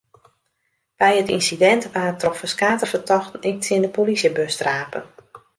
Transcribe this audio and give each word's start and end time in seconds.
By 0.99 1.11
it 1.21 1.33
ynsidint 1.37 1.85
waard 1.93 2.17
troch 2.19 2.39
ferskate 2.39 2.85
fertochten 2.91 3.45
ek 3.49 3.57
tsjin 3.59 3.83
de 3.85 3.89
polysjebus 3.95 4.55
trape. 4.59 4.99